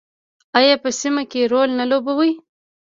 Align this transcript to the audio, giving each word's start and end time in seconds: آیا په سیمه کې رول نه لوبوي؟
آیا 0.57 0.75
په 0.83 0.89
سیمه 1.01 1.23
کې 1.31 1.49
رول 1.51 1.69
نه 1.79 1.85
لوبوي؟ 1.91 2.31